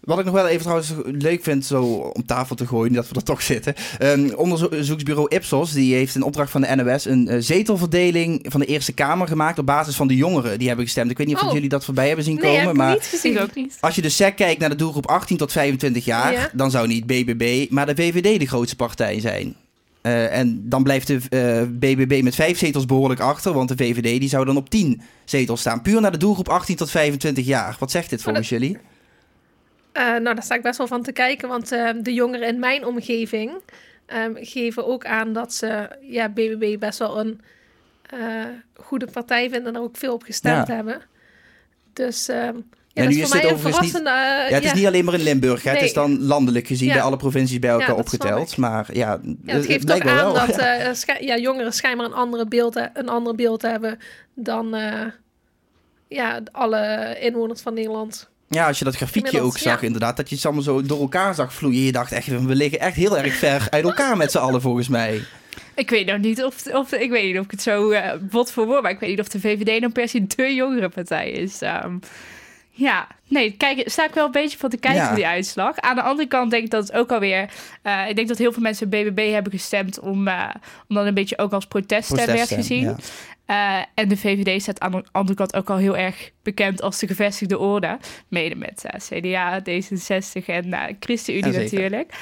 [0.00, 3.14] Wat ik nog wel even trouwens leuk vind zo om tafel te gooien, dat we
[3.14, 3.74] er toch zitten.
[4.02, 8.66] Um, onderzoeksbureau Ipsos die heeft in opdracht van de NOS een uh, zetelverdeling van de
[8.66, 11.10] Eerste Kamer gemaakt op basis van de jongeren die hebben gestemd.
[11.10, 11.52] Ik weet niet of oh.
[11.52, 12.76] jullie dat voorbij hebben zien nee, komen.
[12.76, 13.40] maar niet gezien.
[13.40, 13.76] ook niet.
[13.80, 17.06] Als je dus SEC kijkt naar de doelgroep 18 tot 25 jaar, dan zou niet
[17.06, 19.56] BBB, maar de VVD de grootste partij zijn.
[20.02, 23.76] Uh, en dan blijft de uh, eh, BBB met vijf zetels behoorlijk achter, want de
[23.76, 25.82] VVD die zou dan op 10 zetels staan.
[25.82, 27.76] Puur naar de doelgroep 18 tot 25 jaar.
[27.78, 28.78] Wat zegt dit volgens jullie?
[29.92, 32.58] Uh, nou, daar sta ik best wel van te kijken, want uh, de jongeren in
[32.58, 33.52] mijn omgeving
[34.06, 37.40] um, geven ook aan dat ze ja, BBB best wel een
[38.14, 40.74] uh, goede partij vinden en er ook veel op gestemd ja.
[40.74, 41.02] hebben.
[41.92, 45.04] Dus um, ja, ja, nu is, is dit overigens niet, ja, het is niet alleen
[45.04, 45.64] maar in Limburg.
[45.64, 45.74] Nee.
[45.74, 48.56] Het is dan landelijk gezien bij alle provincies bij elkaar opgeteld.
[48.56, 50.34] Maar ja, het geeft toch aan wel.
[50.34, 50.56] dat
[51.20, 51.36] ja.
[51.36, 53.98] jongeren schijnbaar een, andere beeld, een ander beeld hebben
[54.34, 54.76] dan
[56.08, 58.30] ja, alle inwoners van Nederland.
[58.54, 61.34] Ja, als je dat grafiekje ook zag, inderdaad, dat je het allemaal zo door elkaar
[61.34, 61.82] zag vloeien.
[61.82, 64.88] Je dacht echt, we liggen echt heel erg ver uit elkaar met z'n allen, volgens
[64.88, 65.22] mij.
[65.74, 68.52] Ik weet nog niet of, of ik weet niet of ik het zo uh, bot
[68.52, 71.30] voor woord, maar ik weet niet of de VVD dan per se de jongere partij
[71.30, 71.60] is.
[71.62, 72.00] Um,
[72.70, 75.14] ja, nee, kijk, sta ik wel een beetje van te kijken ja.
[75.14, 75.76] die uitslag.
[75.76, 77.50] Aan de andere kant denk ik dat het ook alweer...
[77.82, 80.48] Uh, ik denk dat heel veel mensen BBB hebben gestemd om, uh,
[80.88, 82.84] om dan een beetje ook als proteststem werd gezien.
[82.84, 82.96] Ja.
[83.50, 86.98] Uh, en de VVD staat aan de andere kant ook al heel erg bekend als
[86.98, 87.98] de gevestigde orde.
[88.28, 92.12] Mede met CDA, D66 en ChristenUnie natuurlijk.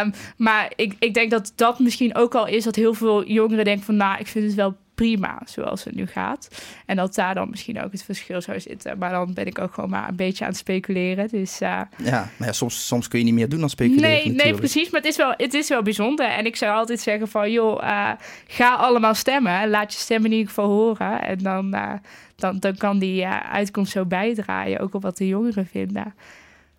[0.00, 3.64] Um, maar ik, ik denk dat dat misschien ook al is dat heel veel jongeren
[3.64, 3.96] denken van...
[3.96, 6.48] nou, ik vind het wel prima zoals het nu gaat.
[6.86, 8.98] En dat daar dan misschien ook het verschil zou zitten.
[8.98, 11.28] Maar dan ben ik ook gewoon maar een beetje aan het speculeren.
[11.28, 11.80] Dus, uh...
[11.96, 14.10] Ja, maar ja, soms, soms kun je niet meer doen dan speculeren.
[14.10, 14.90] Nee, nee, precies.
[14.90, 16.26] Maar het is, wel, het is wel bijzonder.
[16.26, 18.10] En ik zou altijd zeggen van, joh, uh,
[18.46, 19.70] ga allemaal stemmen.
[19.70, 21.22] Laat je stem in ieder geval horen.
[21.22, 21.92] En dan, uh,
[22.36, 26.14] dan, dan kan die uitkomst zo bijdragen, ook op wat de jongeren vinden.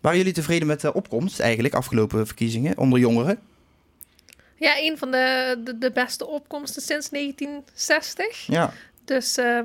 [0.00, 3.38] Waren jullie tevreden met de opkomst eigenlijk, afgelopen verkiezingen, onder jongeren?
[4.56, 8.46] Ja, een van de, de, de, beste opkomsten sinds 1960.
[8.46, 8.72] Ja.
[9.04, 9.64] Dus uh,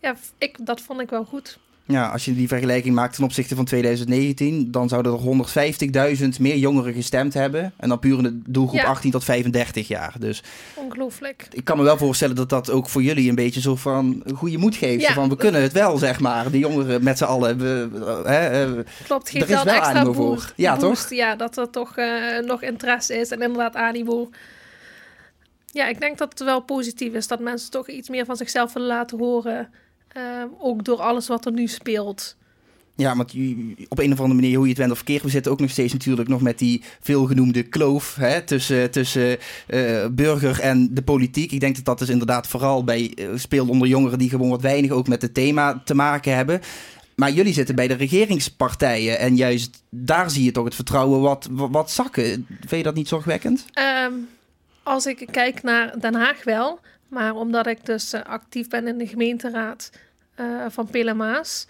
[0.00, 1.58] ja, ik, dat vond ik wel goed.
[1.86, 6.56] Ja, als je die vergelijking maakt ten opzichte van 2019, dan zouden er 150.000 meer
[6.56, 7.72] jongeren gestemd hebben.
[7.76, 10.14] En dan puur in de doelgroep 18 tot 35 jaar.
[10.18, 10.42] Dus
[10.74, 11.46] Ongelooflijk.
[11.50, 14.58] Ik kan me wel voorstellen dat dat ook voor jullie een beetje zo van goede
[14.58, 15.02] moed geeft.
[15.02, 15.12] Ja.
[15.12, 16.50] Van we kunnen het wel, zeg maar.
[16.50, 17.58] De jongeren met z'n allen.
[17.58, 17.88] We,
[18.24, 20.52] hè, Klopt, geeft wel, wel extra voor.
[20.56, 21.10] Ja, toch?
[21.10, 24.30] Ja, dat er toch uh, nog interesse is en inderdaad animo.
[25.66, 28.72] Ja, ik denk dat het wel positief is dat mensen toch iets meer van zichzelf
[28.72, 29.70] willen laten horen.
[30.16, 32.36] Uh, ook door alles wat er nu speelt.
[32.96, 33.34] Ja, want
[33.88, 35.70] op een of andere manier, hoe je het went of verkeerd, we zitten ook nog
[35.70, 41.52] steeds natuurlijk nog met die veelgenoemde kloof hè, tussen, tussen uh, burger en de politiek.
[41.52, 44.62] Ik denk dat dat dus inderdaad vooral bij uh, speelt onder jongeren die gewoon wat
[44.62, 46.60] weinig ook met het thema te maken hebben.
[47.16, 51.48] Maar jullie zitten bij de regeringspartijen en juist daar zie je toch het vertrouwen wat,
[51.50, 52.46] wat, zakken.
[52.48, 53.64] Vind je dat niet zorgwekkend?
[54.06, 54.28] Um,
[54.82, 56.80] als ik kijk naar Den Haag wel,
[57.12, 59.90] maar omdat ik dus uh, actief ben in de gemeenteraad
[60.68, 61.66] van Pelemaas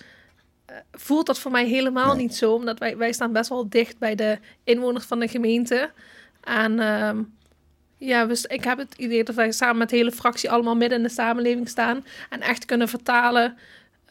[0.92, 2.52] voelt dat voor mij helemaal niet zo.
[2.52, 5.90] Omdat wij, wij staan best wel dicht bij de inwoners van de gemeente.
[6.40, 7.10] En uh,
[7.96, 10.98] ja, dus ik heb het idee dat wij samen met de hele fractie allemaal midden
[10.98, 12.04] in de samenleving staan.
[12.30, 13.56] En echt kunnen vertalen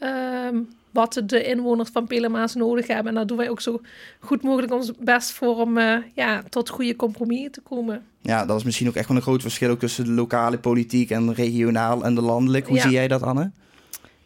[0.00, 0.58] uh,
[0.92, 3.06] wat de inwoners van Pelemaas nodig hebben.
[3.06, 3.80] En daar doen wij ook zo
[4.20, 8.02] goed mogelijk ons best voor om uh, ja, tot goede compromissen te komen.
[8.20, 11.10] Ja, dat is misschien ook echt wel een groot verschil ook tussen de lokale politiek
[11.10, 12.68] en regionaal en de landelijk.
[12.68, 13.50] Hoe zie jij dat, Anne?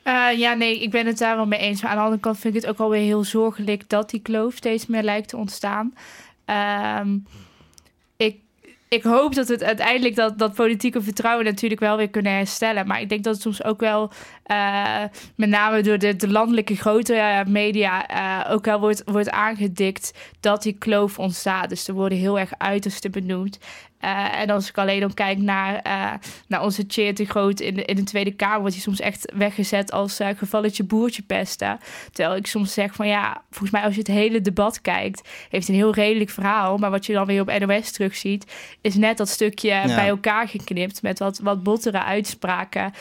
[0.05, 1.83] Uh, ja, nee, ik ben het daar wel mee eens.
[1.83, 4.55] Maar aan de andere kant vind ik het ook alweer heel zorgelijk dat die kloof
[4.55, 5.95] steeds meer lijkt te ontstaan.
[7.01, 7.27] Um,
[8.89, 12.87] ik, hoop dat het uiteindelijk dat, dat politieke vertrouwen natuurlijk wel weer kunnen herstellen.
[12.87, 14.11] Maar ik denk dat het soms ook wel,
[14.47, 15.03] uh,
[15.35, 20.63] met name door de, de landelijke grote media, uh, ook wel wordt, wordt aangedikt dat
[20.63, 21.69] die kloof ontstaat.
[21.69, 23.59] Dus er worden heel erg uitersten benoemd.
[24.07, 26.13] Uh, en als ik alleen dan kijk naar, uh,
[26.49, 29.33] naar onze Cheer te Groot in de, in de Tweede Kamer, wordt hij soms echt
[29.37, 31.79] weggezet als uh, gevalletje boertje pesten.
[32.13, 35.69] Terwijl ik soms zeg van ja, volgens mij als je het hele debat kijkt, heeft
[35.69, 36.79] een heel redelijk verhaal.
[36.79, 39.85] Maar wat je dan weer op NOS terugziet, is net dat stukje ja.
[39.85, 42.93] bij elkaar geknipt met wat, wat bottere uitspraken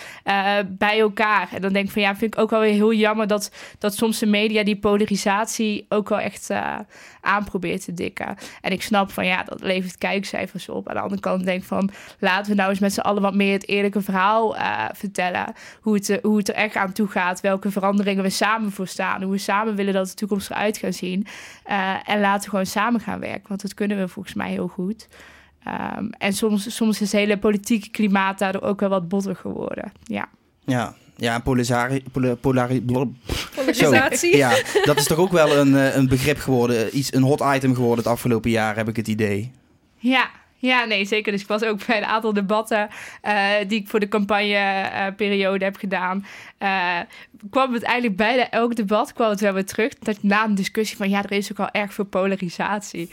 [0.65, 1.49] bij elkaar.
[1.53, 3.95] En dan denk ik van ja, vind ik ook wel weer heel jammer dat, dat
[3.95, 6.51] soms de media die polarisatie ook wel echt
[7.21, 8.35] aan probeert te dikken.
[8.61, 10.87] En ik snap van ja, dat levert kijkcijfers op.
[10.95, 13.35] Aan de andere kant denk ik van laten we nou eens met z'n allen wat
[13.35, 15.53] meer het eerlijke verhaal uh, vertellen.
[15.81, 17.41] Hoe het, uh, hoe het er echt aan toe gaat.
[17.41, 19.23] Welke veranderingen we samen voor staan.
[19.23, 21.27] Hoe we samen willen dat de toekomst eruit gaat zien.
[21.69, 23.47] Uh, en laten we gewoon samen gaan werken.
[23.47, 25.07] Want dat kunnen we volgens mij heel goed.
[25.97, 29.91] Um, en soms, soms is het hele politieke klimaat daardoor ook wel wat botter geworden.
[30.03, 30.27] Ja.
[30.65, 32.03] Ja, ja, polarisatie.
[32.41, 34.31] polari, polarisatie.
[34.31, 37.75] Zo, ja, dat is toch ook wel een, een begrip geworden, iets, een hot item
[37.75, 39.51] geworden het afgelopen jaar, heb ik het idee.
[39.97, 41.31] Ja, ja, nee, zeker.
[41.31, 42.89] Dus ik was ook bij een aantal debatten
[43.23, 46.25] uh, die ik voor de campagneperiode uh, heb gedaan.
[46.59, 46.99] Uh,
[47.49, 49.93] kwam het eigenlijk bijna elk debat kwam het wel weer terug.
[49.93, 53.11] Dat na een discussie van ja, er is ook al erg veel polarisatie.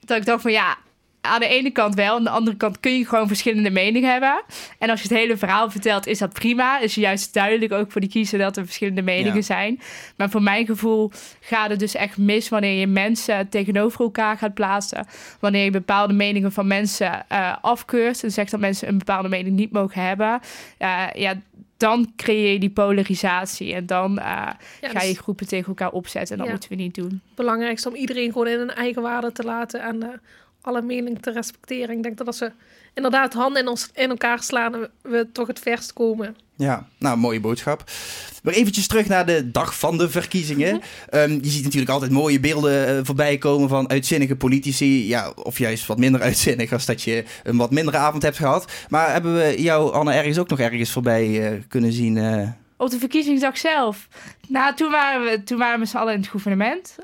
[0.00, 0.76] Dat ik dacht van ja,
[1.22, 2.16] aan de ene kant wel.
[2.16, 4.42] Aan de andere kant kun je gewoon verschillende meningen hebben.
[4.78, 6.78] En als je het hele verhaal vertelt, is dat prima.
[6.78, 9.42] Is juist duidelijk ook voor die kiezer dat er verschillende meningen ja.
[9.42, 9.80] zijn.
[10.16, 14.54] Maar voor mijn gevoel gaat het dus echt mis wanneer je mensen tegenover elkaar gaat
[14.54, 15.06] plaatsen.
[15.40, 18.22] Wanneer je bepaalde meningen van mensen uh, afkeurt.
[18.22, 20.40] En zegt dat mensen een bepaalde mening niet mogen hebben.
[20.78, 21.34] Uh, ja,
[21.76, 23.74] dan creëer je die polarisatie.
[23.74, 24.24] En dan uh,
[24.80, 26.30] ja, ga je groepen tegen elkaar opzetten.
[26.32, 26.52] En dat ja.
[26.52, 27.10] moeten we niet doen.
[27.10, 29.80] Het belangrijkste om iedereen gewoon in een eigen waarde te laten.
[29.80, 30.20] En
[30.62, 31.96] alle meningen te respecteren.
[31.96, 32.52] Ik denk dat als we
[32.94, 36.36] inderdaad handen in, ons, in elkaar slaan, we toch het verst komen.
[36.56, 37.84] Ja, nou, mooie boodschap.
[38.42, 40.74] Maar eventjes terug naar de dag van de verkiezingen.
[40.74, 41.20] Mm -hmm.
[41.20, 45.08] um, je ziet natuurlijk altijd mooie beelden uh, voorbij komen van uitzinnige politici.
[45.08, 48.72] Ja, of juist wat minder uitzinnig als dat je een wat mindere avond hebt gehad.
[48.88, 52.16] Maar hebben we jou, Anne, ergens ook nog ergens voorbij uh, kunnen zien?
[52.16, 52.48] Uh...
[52.76, 54.08] Op de verkiezingsdag zelf?
[54.48, 56.96] Nou, toen waren we, toen waren we met z'n allen in het gouvernement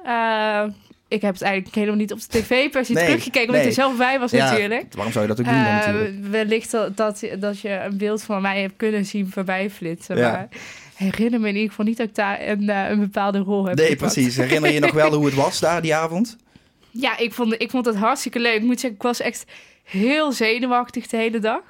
[1.09, 3.69] ik heb het eigenlijk helemaal niet op de tv per se nee, teruggekeken, omdat nee.
[3.69, 4.95] je zelf bij was ja, natuurlijk.
[4.95, 6.15] Waarom zou je dat ook doen dan uh, natuurlijk?
[6.31, 10.17] Wellicht dat, dat, dat je een beeld van mij hebt kunnen zien voorbij flitsen.
[10.17, 10.31] Ja.
[10.31, 10.49] Maar
[10.95, 13.77] herinner me in ieder geval niet dat ik daar een, uh, een bepaalde rol heb
[13.77, 14.13] Nee, gepakt.
[14.13, 14.37] precies.
[14.37, 16.37] Herinner je nog wel hoe het was daar die avond?
[16.91, 18.55] Ja, ik vond, ik vond het hartstikke leuk.
[18.55, 19.45] Ik moet zeggen, ik was echt
[19.85, 21.61] heel zenuwachtig de hele dag.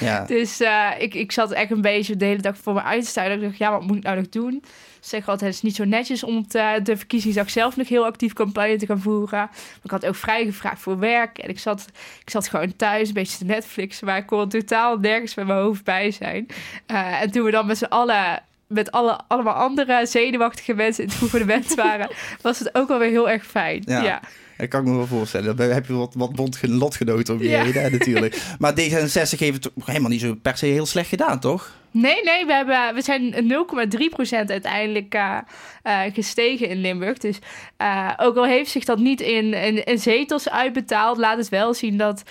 [0.00, 0.24] Ja.
[0.36, 3.08] dus uh, ik, ik zat echt een beetje de hele dag voor me uit te
[3.08, 3.30] staan.
[3.30, 4.62] Ik dacht, ja, wat moet ik nou nog doen?
[5.06, 8.32] Zeg altijd, het is niet zo netjes om te, de verkiezingsdag zelf nog heel actief
[8.32, 9.38] campagne te gaan voeren.
[9.38, 9.50] Maar
[9.82, 11.38] ik had ook vrijgevraagd voor werk.
[11.38, 11.86] En ik zat,
[12.20, 15.58] ik zat gewoon thuis een beetje te Netflixen, maar ik kon totaal nergens met mijn
[15.58, 16.46] hoofd bij zijn.
[16.90, 21.08] Uh, en toen we dan met z'n allen met alle, allemaal andere zenuwachtige mensen in
[21.08, 22.08] het gouvernement waren,
[22.40, 23.82] was het ook alweer heel erg fijn.
[23.86, 24.02] Ja.
[24.02, 24.20] ja.
[24.62, 25.56] Dat kan ik me wel voorstellen.
[25.56, 27.62] Dan heb je wat, wat lotgenoten om je ja.
[27.62, 28.42] heen, hè, natuurlijk.
[28.58, 31.72] Maar D66 heeft het helemaal niet zo per se heel slecht gedaan, toch?
[31.90, 35.38] Nee, nee, we, hebben, we zijn 0,3% uiteindelijk uh,
[35.84, 37.18] uh, gestegen in Limburg.
[37.18, 37.38] Dus
[37.78, 41.74] uh, ook al heeft zich dat niet in, in, in, zetels uitbetaald, laat het wel
[41.74, 42.22] zien dat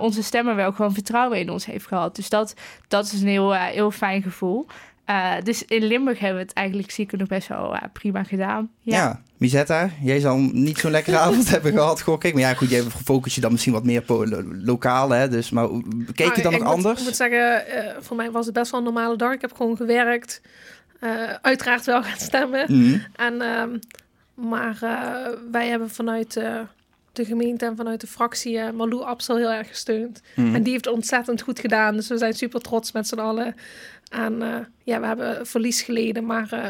[0.00, 2.16] onze stemmer wel gewoon vertrouwen in ons heeft gehad.
[2.16, 2.54] Dus dat,
[2.88, 4.66] dat is een heel, heel fijn gevoel.
[5.42, 8.70] Dus in Limburg hebben we het eigenlijk zeker nog best wel prima gedaan.
[8.82, 12.32] Ja, ja Misetta, jij zal niet zo'n lekkere avond hebben gehad, gok ik.
[12.32, 15.28] Maar ja, goed, jij focus je dan misschien wat meer lo lokaal, hè.
[15.28, 15.68] Dus, maar
[16.14, 16.98] keek je dan ik nog moet, anders?
[17.00, 19.32] Ik moet zeggen, uh, voor mij was het best wel een normale dag.
[19.32, 20.40] Ik heb gewoon gewerkt.
[21.00, 21.10] eh,
[21.42, 22.64] uiteraard wel gaan stemmen.
[22.68, 22.98] Mhm.
[23.16, 23.78] En, ehm,
[24.34, 26.60] maar eh, wij hebben vanuit eh,
[27.12, 30.20] de gemeente en vanuit de fractie eh Malou Absel heel erg gesteund.
[30.36, 30.54] Mhm.
[30.54, 31.94] En die heeft ontzettend goed gedaan.
[31.94, 33.54] Dus we zijn super trots met z'n allen.
[34.10, 36.66] En eh, ja, we hebben verlies geleden, maar eh,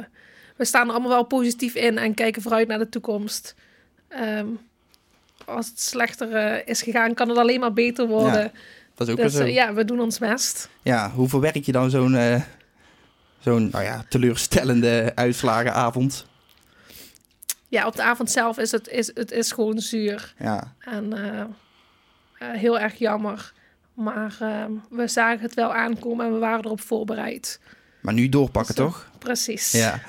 [0.58, 3.54] we staan er allemaal wel positief in en kijken vooruit naar de toekomst.
[4.08, 4.46] Ehm,
[5.44, 8.52] als het slechter eh, is gegaan, kan het alleen maar beter worden.
[8.94, 9.42] Dat is ook dus zo.
[9.42, 10.68] eh, ja, we doen ons best.
[10.82, 12.42] Ja, hoe verwerk je dan zo'n eh,
[13.38, 16.26] zo'n nou ja, teleurstellende uitslagenavond?
[17.68, 20.34] Ja, op de avond zelf is het, is, het is gewoon zuur.
[20.38, 21.12] Ja, En
[22.38, 23.52] heel erg jammer.
[23.94, 27.60] Maar ehm, we zagen het wel aankomen en we waren erop voorbereid.
[28.00, 28.84] Maar nu doorpakken, Zo.
[28.84, 29.10] toch?
[29.18, 29.72] Precies.
[29.72, 30.00] Ja.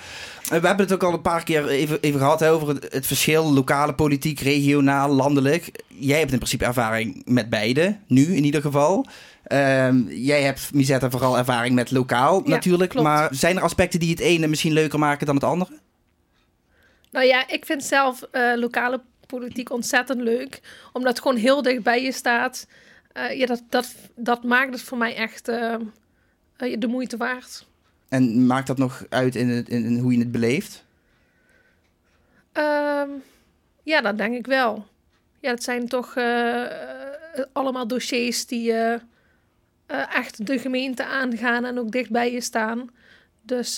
[0.49, 3.07] We hebben het ook al een paar keer even, even gehad hè, over het, het
[3.07, 5.83] verschil lokale politiek, regionaal, landelijk.
[5.87, 9.05] Jij hebt in principe ervaring met beide, nu in ieder geval.
[9.43, 12.89] Ehm, jij hebt, Misetta, vooral ervaring met lokaal Ja, natuurlijk.
[12.89, 13.07] klopt.
[13.07, 15.71] Maar zijn er aspecten die het ene misschien leuker maken dan het andere?
[17.11, 20.61] Nou ja, ik vind zelf eh, lokale politiek ontzettend leuk.
[20.93, 22.67] Omdat het gewoon heel dicht bij je staat.
[23.11, 25.75] Eh, ja, dat, dat, dat maakt het voor mij echt eh,
[26.57, 27.67] de moeite waard.
[28.09, 30.85] En maakt dat nog uit in, het, in, in hoe je het beleeft?
[32.51, 33.09] Ehm,
[33.83, 34.85] ja, dat denk ik wel.
[35.39, 36.63] Ja, het zijn toch eh,
[37.53, 38.93] allemaal dossiers die eh,
[39.85, 42.89] eh, echt de gemeente aangaan en ook dicht bij je staan.
[43.41, 43.77] Dus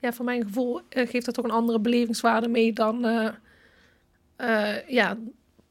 [0.00, 3.00] ja, voor mijn gevoel geeft dat toch een andere belevingswaarde mee dan
[4.86, 5.16] ja,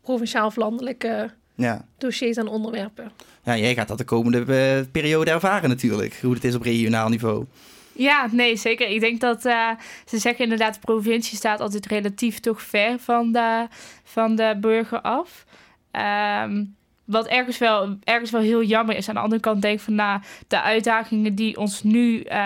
[0.02, 1.86] provinciaal of landelijke Ja.
[1.98, 3.12] dossiers en onderwerpen.
[3.44, 6.20] ja, jij gaat dat de komende periode ervaren natuurlijk.
[6.22, 7.46] Hoe het is op regionaal niveau.
[7.94, 8.90] Ja, nee, zeker.
[8.90, 9.70] Ik denk dat eh,
[10.06, 13.68] ze zeggen inderdaad, de provincie staat altijd relatief toch ver van de,
[14.04, 15.46] van de burger af.
[15.92, 16.64] Ehm,
[17.06, 19.10] wat ergens wel, ergens wel heel jammer is.
[19.10, 22.38] Aan de andere kant denk ik van, nou, de uitdagingen die ons nu, eh,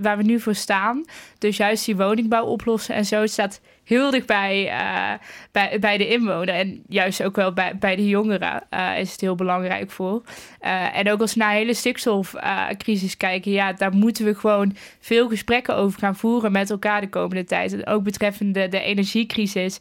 [0.00, 1.04] waar we nu voor staan,
[1.38, 5.12] dus juist die woningbouw oplossen en zo, staat heel dichtbij eh,
[5.52, 6.54] bij, bij de inwoner.
[6.54, 10.22] En juist ook wel bij, bij de jongeren eh, is het heel belangrijk voor.
[10.60, 14.76] Eh, en ook als we naar de hele stikstofcrisis kijken, ja, daar moeten we gewoon
[15.00, 17.72] veel gesprekken over gaan voeren met elkaar de komende tijd.
[17.72, 19.78] En ook betreffende de energiecrisis.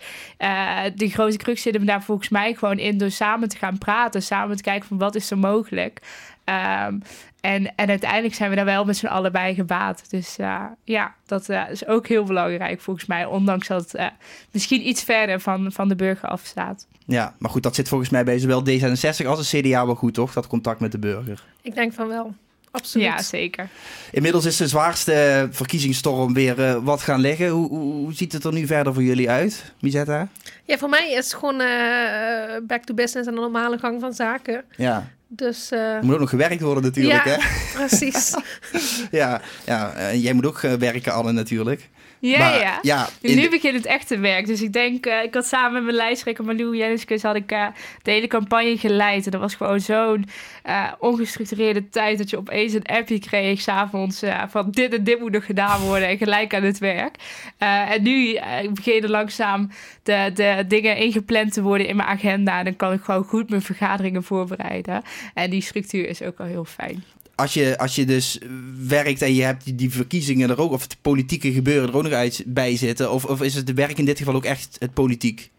[0.95, 4.21] De grote crux zit hem daar volgens mij gewoon in door samen te gaan praten,
[4.21, 6.01] samen te kijken van wat is er mogelijk.
[6.45, 6.97] Ehm,
[7.41, 10.10] en, en uiteindelijk zijn we daar wel met z'n allen bij gebaat.
[10.10, 13.25] Dus eh, ja, dat eh, is ook heel belangrijk volgens mij.
[13.25, 14.08] Ondanks dat het eh,
[14.51, 16.88] misschien iets verder van, van de burger afstaat.
[17.05, 20.13] Ja, maar goed, dat zit volgens mij bij zowel D66 als de CDA wel goed,
[20.13, 20.34] toch?
[20.34, 21.43] Dat contact met de burger.
[21.62, 22.34] Ik denk van wel.
[22.71, 23.08] Absoluut.
[23.08, 23.69] Ja, zeker.
[24.12, 27.49] Inmiddels is de zwaarste verkiezingsstorm weer wat gaan liggen.
[27.49, 30.27] Hoe, hoe, hoe ziet het er nu verder voor jullie uit, Misetta?
[30.63, 34.13] Ja, voor mij is het gewoon eh, back to business en de normale gang van
[34.13, 34.63] zaken.
[34.77, 37.31] Ja, Dus eh, er moet ook nog gewerkt worden natuurlijk, Ja.
[37.31, 37.37] hè?
[37.73, 38.33] precies.
[39.11, 41.89] Ja, ja en jij moet ook eh, werken, Anne, natuurlijk.
[42.27, 42.79] Ja, Maar, ja.
[42.81, 44.45] ja in nu begint het echte werk.
[44.45, 47.67] Dus ik denk, eh, ik had samen met mijn lijsttrekker Malou Jenniskus had ik eh,
[48.01, 49.25] de hele campagne geleid.
[49.25, 50.25] En dat was gewoon zo'n
[50.63, 55.31] eh, ongestructureerde tijd dat je opeens een appje kreeg s'avonds van dit en dit moet
[55.31, 57.15] nog gedaan worden en gelijk aan het werk.
[57.57, 58.39] En nu
[58.73, 59.69] beginnen langzaam
[60.03, 62.57] de, de dingen ingepland te worden in mijn agenda.
[62.57, 65.01] En dan kan ik gewoon goed mijn vergaderingen voorbereiden.
[65.33, 67.03] En die structuur is ook al heel fijn.
[67.35, 68.39] Als, je, als je dus
[68.87, 72.41] werkt en je hebt die, verkiezingen er ook, of het politieke gebeuren er ook nog
[72.45, 75.51] bij zitten, of, of is het de werk in dit geval ook echt het politiek?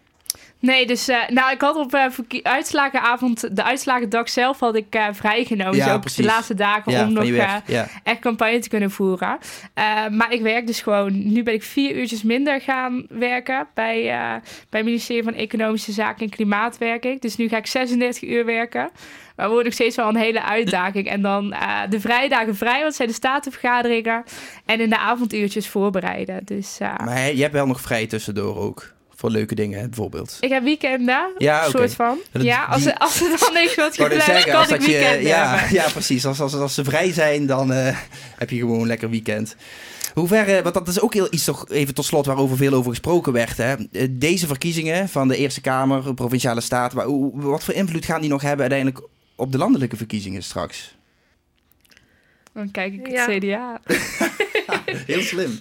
[0.66, 5.07] Nee, dus eh, nou, ik had op verkie- uitslagenavond, de uitslagendag zelf had ik eh,
[5.12, 5.76] vrijgenomen.
[5.76, 6.18] Ja, dus ook precies.
[6.18, 7.62] de laatste dagen Ja, om nog ja.
[8.02, 9.38] echt campagne te kunnen voeren.
[10.11, 14.02] Maar ik werk dus gewoon, nu ben ik vier uurtjes minder gaan werken bij,
[14.70, 17.22] bij het ministerie van Economische Zaken en Klimaat werk ik.
[17.22, 18.90] Dus nu ga ik 36 uur werken.
[19.37, 21.07] Maar wordt nog steeds wel een hele uitdaging.
[21.09, 21.55] En dan
[21.88, 24.24] de vrijdagen vrij, want zijn de statenvergaderingen.
[24.66, 26.40] En in de avonduurtjes voorbereiden.
[26.44, 28.94] Dus eh, Maar je hebt wel nog vrij tussendoor ook.
[29.30, 30.36] Leuke dingen, hè, bijvoorbeeld.
[30.40, 31.70] ik heb weekenden, Ja, oké.
[31.78, 32.18] soort van.
[32.32, 34.78] Dat- ja, als, die- er, als er dan niks wat gepland, zeggen, kan als ik
[34.78, 35.74] dat je, weekenden ja, hebben.
[35.80, 36.26] ja, precies.
[36.26, 37.98] Als, als, als ze vrij zijn, dan eh,
[38.36, 39.56] heb je gewoon een lekker weekend.
[40.14, 42.72] Hoe ver, eh, want dat is ook heel iets toch even tot slot waarover veel
[42.72, 43.56] over gesproken werd.
[43.56, 43.74] Hè?
[43.92, 48.20] Eh, Deze verkiezingen van de Eerste Kamer, Provinciale Staten, waar- hoe- wat voor invloed gaan
[48.20, 50.94] die nog hebben uiteindelijk op de landelijke verkiezingen straks?
[52.52, 53.26] Dan kijk ik Ja.
[53.30, 53.80] het CDA.
[55.06, 55.58] Heel slim.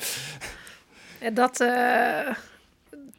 [1.33, 2.35] Dat, eh,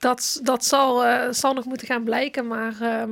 [0.06, 3.10] dat, dat zal, eh, zal nog moeten gaan blijken, maar ehm,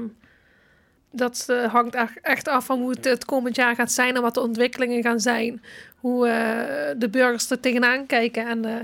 [1.10, 4.22] dat eh, hangt echt- echt af van hoe het het komend jaar gaat zijn en
[4.22, 5.62] wat de ontwikkelingen gaan zijn.
[5.96, 8.74] Hoe eh, de burgers er tegenaan kijken en eh,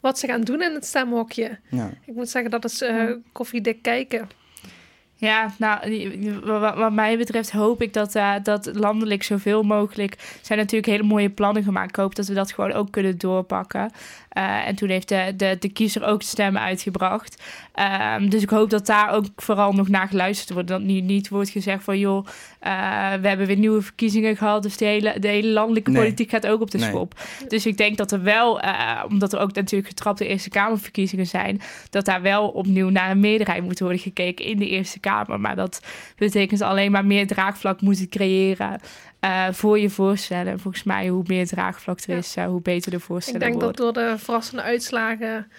[0.00, 1.58] wat ze gaan doen in het stemhokje.
[1.70, 1.90] Ja.
[2.06, 4.28] Ik moet zeggen, dat is eh, koffiedik kijken.
[5.20, 6.00] Ja, nou,
[6.76, 10.38] wat, mij betreft hoop ik dat, eh, dat landelijk zoveel mogelijk...
[10.42, 11.88] zijn natuurlijk hele mooie plannen gemaakt.
[11.88, 13.90] Ik hoop dat we dat gewoon ook kunnen doorpakken.
[14.36, 17.42] Uh, en toen heeft de, de, de kiezer ook de stemmen uitgebracht.
[18.18, 20.68] Um, dus ik hoop dat daar ook vooral nog naar geluisterd wordt.
[20.68, 24.62] Dat niet, niet wordt gezegd van joh, uh, we hebben weer nieuwe verkiezingen gehad.
[24.62, 26.00] Dus de hele, de hele landelijke nee.
[26.00, 26.88] politiek gaat ook op de nee.
[26.88, 27.14] schop.
[27.48, 31.60] Dus ik denk dat er wel, uh, omdat er ook natuurlijk getrapte Eerste Kamerverkiezingen zijn,
[31.90, 35.40] dat daar wel opnieuw naar een meerderheid moet worden gekeken in de Eerste Kamer.
[35.40, 35.80] Maar dat
[36.16, 38.80] betekent alleen maar meer draagvlak moeten creëren.
[39.24, 40.52] Uh, voor je voorstellen.
[40.52, 43.54] En volgens mij, hoe meer draagvlak er is, uh, hoe beter de voorstellen worden.
[43.54, 43.94] Ik denk worden.
[43.94, 45.50] dat door de verrassende uitslagen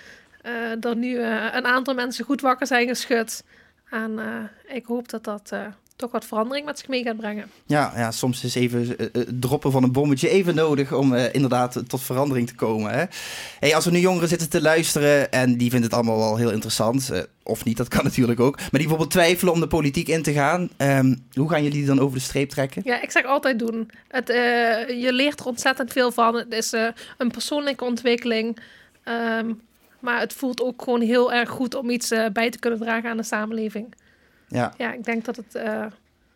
[0.46, 3.44] uh, dat nu een aantal mensen goed wakker zijn geschud.
[3.90, 4.20] En
[4.68, 5.54] ik hoop dat dat
[6.02, 7.50] toch wat verandering met zich mee gaat brengen.
[7.66, 11.84] Ja, ja soms is even uh, droppen van een bommetje even nodig om uh, inderdaad
[11.88, 12.92] tot verandering te komen.
[12.92, 13.04] Hè?
[13.60, 16.52] Hey, als we nu jongeren zitten te luisteren en die vinden het allemaal wel heel
[16.52, 20.08] interessant, uh, of niet, dat kan natuurlijk ook, maar die bijvoorbeeld twijfelen om de politiek
[20.08, 22.82] in te gaan, um, hoe gaan jullie die dan over de streep trekken?
[22.86, 23.90] Ja, ik zeg altijd doen.
[24.08, 26.36] Het, je leert er ontzettend veel van.
[26.36, 26.72] Het is
[27.18, 28.58] een persoonlijke ontwikkeling.
[29.40, 29.62] Um,
[30.00, 33.18] maar het voelt ook gewoon heel erg goed om iets bij te kunnen dragen aan
[33.18, 33.94] de samenleving.
[34.52, 34.74] Ja.
[34.78, 35.56] ja, ik denk dat het.
[35.56, 35.86] Uh...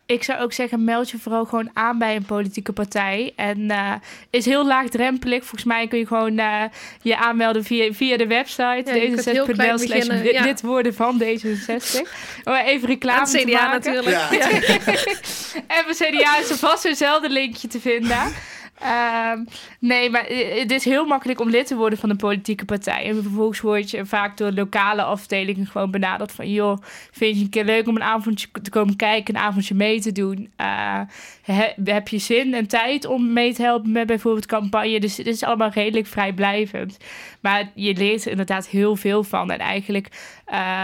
[0.07, 3.33] Ik zou ook zeggen, meld je vooral gewoon aan bij een politieke partij.
[3.35, 3.93] En uh,
[4.29, 5.39] is heel laagdrempelig.
[5.39, 6.63] Volgens mij kun je gewoon uh,
[7.01, 8.83] je aanmelden via, via de website.
[8.85, 10.43] Ja, d66.nl slash ja.
[10.43, 12.01] lid worden van D66.
[12.43, 13.71] Oh, even reclame en CDA te maken.
[13.71, 14.15] natuurlijk.
[14.15, 14.29] Ja.
[15.77, 18.33] en bij CDA is er vast eenzelfde linkje te vinden.
[18.83, 19.47] Um,
[19.79, 23.05] nee, maar het is heel makkelijk om lid te worden van een politieke partij.
[23.05, 26.51] En vervolgens word je vaak door lokale afdelingen gewoon benaderd van...
[26.51, 26.77] joh,
[27.11, 30.11] vind je een keer leuk om een avondje te komen kijken, een avondje mee te
[30.11, 30.51] doen?
[30.61, 30.99] Uh,
[31.45, 34.99] he, heb je zin en tijd om mee te helpen met bijvoorbeeld campagne?
[34.99, 36.97] Dus het is allemaal redelijk vrijblijvend.
[37.39, 39.51] Maar je leert er inderdaad heel veel van.
[39.51, 40.07] En eigenlijk,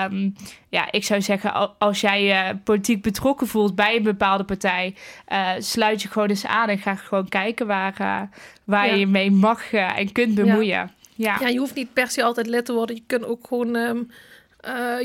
[0.09, 0.35] um,
[0.69, 4.95] ja, ik zou zeggen, als jij je politiek betrokken voelt bij een bepaalde partij,
[5.31, 8.21] uh, sluit je gewoon eens aan en ga gewoon kijken waar, uh,
[8.63, 8.93] waar ja.
[8.93, 10.69] je mee mag uh, en kunt bemoeien.
[10.69, 10.89] Ja.
[11.15, 11.37] Ja.
[11.39, 12.95] ja, je hoeft niet per se altijd lid te worden.
[12.95, 14.11] Je kunt ook gewoon um,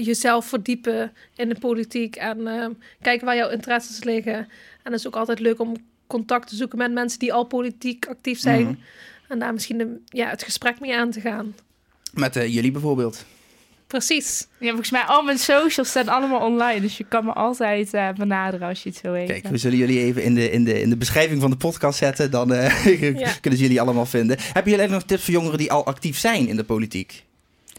[0.00, 4.36] jezelf verdiepen in de politiek en um, kijken waar jouw interesses liggen.
[4.82, 8.06] En het is ook altijd leuk om contact te zoeken met mensen die al politiek
[8.06, 8.60] actief zijn.
[8.60, 8.78] Mm -hmm.
[9.28, 11.54] En daar misschien de, ja, het gesprek mee aan te gaan.
[12.12, 13.24] Met uh, jullie bijvoorbeeld.
[13.86, 14.46] Precies.
[14.58, 16.80] Ja, volgens mij al mijn socials staan allemaal online.
[16.80, 19.28] Dus je kan me altijd uh, benaderen als je het zo weet.
[19.28, 21.98] Kijk, we zullen jullie even in de, in de, in de beschrijving van de podcast
[21.98, 22.30] zetten.
[22.30, 22.84] Dan uh,
[23.18, 23.32] ja.
[23.40, 24.36] kunnen ze jullie allemaal vinden.
[24.52, 27.24] Hebben jullie nog tips voor jongeren die al actief zijn in de politiek?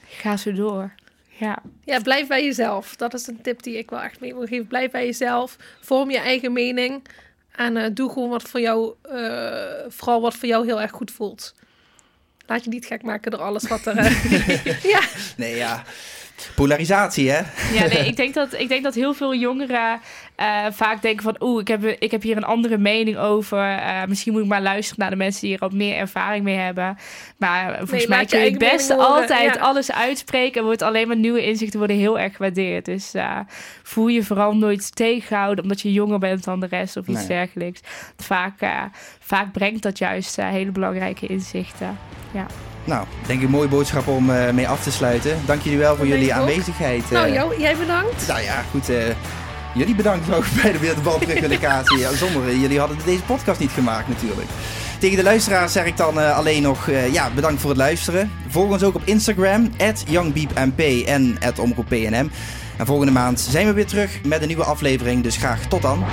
[0.07, 0.91] Ga zo door.
[1.39, 1.61] Ja.
[1.83, 2.95] ja, blijf bij jezelf.
[2.95, 4.67] Dat is een tip die ik wel echt mee wil geven.
[4.67, 5.55] Blijf bij jezelf.
[5.81, 7.07] Vorm je eigen mening.
[7.51, 11.11] En uh, doe gewoon wat voor jou, uh, vooral wat voor jou heel erg goed
[11.11, 11.55] voelt.
[12.45, 13.97] Laat je niet gek maken door alles wat er.
[13.97, 15.01] Uh, ja.
[15.37, 15.83] Nee, ja.
[16.55, 17.39] Polarisatie, hè?
[17.73, 19.99] Ja, nee, ik denk dat, ik denk dat heel veel jongeren
[20.37, 21.35] uh, vaak denken van...
[21.39, 23.57] oeh, ik heb, ik heb hier een andere mening over.
[23.57, 26.55] Uh, misschien moet ik maar luisteren naar de mensen die er ook meer ervaring mee
[26.55, 26.97] hebben.
[27.37, 29.61] Maar volgens nee, mij kun je het beste altijd ja.
[29.61, 30.59] alles uitspreken...
[30.59, 32.85] en wordt alleen maar nieuwe inzichten worden heel erg gewaardeerd.
[32.85, 33.39] Dus uh,
[33.83, 35.63] voel je vooral nooit tegenhouden...
[35.63, 37.27] omdat je jonger bent dan de rest of iets nee.
[37.27, 37.81] dergelijks.
[38.17, 38.53] Vaak,
[39.19, 41.97] vaak brengt dat juist hele belangrijke inzichten.
[42.33, 42.45] Ja.
[42.87, 45.39] Nou, denk ik een mooie boodschap om uh, mee af te sluiten.
[45.45, 47.03] Dank jullie wel voor dat jullie aanwezigheid.
[47.03, 48.27] Uh, nou, jou, jij bedankt.
[48.27, 48.89] Nou ja, goed.
[48.89, 48.97] Uh,
[49.73, 51.97] jullie bedankt ook bij de Wereldbalterugdelegatie.
[51.97, 54.47] ja, zonder jullie hadden deze podcast niet gemaakt natuurlijk.
[54.99, 58.31] Tegen de luisteraars zeg ik dan alleen nog ja, bedankt voor het luisteren.
[58.47, 59.71] Volg ons ook op Instagram,
[60.05, 62.31] youngbeepmp en omroeppnm.
[62.77, 65.23] En volgende maand zijn we weer terug met een nieuwe aflevering.
[65.23, 66.05] Dus graag tot dan.